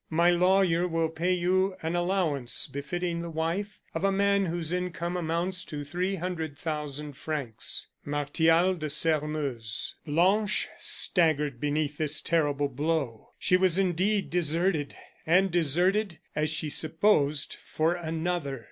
[0.09, 5.15] "My lawyer will pay you an allowance befitting the wife of a man whose income
[5.15, 7.85] amounts to three hundred thousand francs.
[8.03, 13.29] "Martial de Sairmeuse." Blanche staggered beneath this terrible blow.
[13.37, 14.95] She was indeed deserted,
[15.27, 18.59] and deserted, as she supposed, for another.